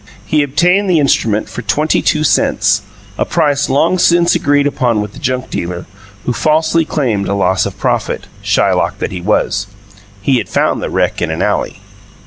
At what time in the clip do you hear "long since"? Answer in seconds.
3.69-4.33